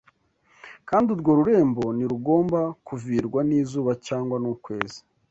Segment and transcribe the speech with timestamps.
[0.89, 4.99] Kandi urwo rurembo ntirugomba kuvirwa n’izuba cyangwa n’ukwezi